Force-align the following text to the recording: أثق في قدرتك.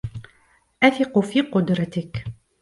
أثق 0.83 1.19
في 1.19 1.41
قدرتك. 1.41 2.23